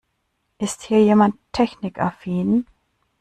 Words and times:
Ist 0.57 0.81
hier 0.81 1.03
jemand 1.03 1.35
technikaffin? 1.51 2.65